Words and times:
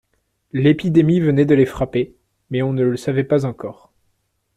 L’épidémie 0.51 1.19
venait 1.19 1.45
de 1.45 1.53
les 1.53 1.67
frapper, 1.67 2.15
mais 2.49 2.63
on 2.63 2.73
ne 2.73 2.81
le 2.81 2.97
savait 2.97 3.23
pas 3.23 3.45
encore. 3.45 3.93